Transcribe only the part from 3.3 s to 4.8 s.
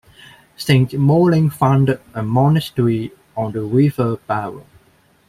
on the River Barrow.